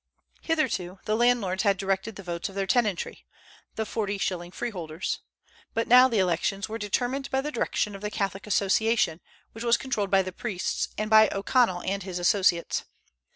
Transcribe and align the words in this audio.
Hitherto 0.41 0.97
the 1.05 1.15
landlords 1.15 1.61
had 1.61 1.77
directed 1.77 2.15
the 2.15 2.23
votes 2.23 2.49
of 2.49 2.55
their 2.55 2.65
tenantry, 2.65 3.23
the 3.75 3.85
forty 3.85 4.17
shilling 4.17 4.49
freeholders; 4.49 5.19
but 5.75 5.87
now 5.87 6.07
the 6.07 6.17
elections 6.17 6.67
were 6.67 6.79
determined 6.79 7.29
by 7.29 7.39
the 7.41 7.51
direction 7.51 7.93
of 7.93 8.01
the 8.01 8.09
Catholic 8.09 8.47
Association, 8.47 9.21
which 9.51 9.63
was 9.63 9.77
controlled 9.77 10.09
by 10.09 10.23
the 10.23 10.31
priests, 10.31 10.87
and 10.97 11.07
by 11.11 11.29
O'Connell 11.31 11.83
and 11.83 12.01
his 12.01 12.17
associates. 12.17 12.83